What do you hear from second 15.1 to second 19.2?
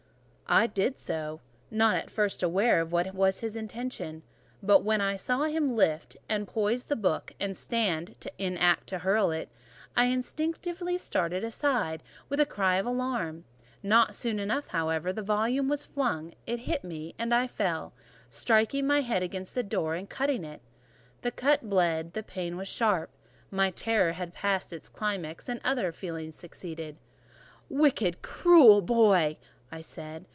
the volume was flung, it hit me, and I fell, striking my